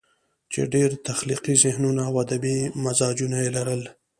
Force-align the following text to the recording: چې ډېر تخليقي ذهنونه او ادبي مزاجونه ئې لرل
چې 0.51 0.61
ډېر 0.73 0.89
تخليقي 1.07 1.55
ذهنونه 1.63 2.01
او 2.09 2.13
ادبي 2.23 2.57
مزاجونه 2.83 3.37
ئې 3.43 3.49
لرل 3.57 3.81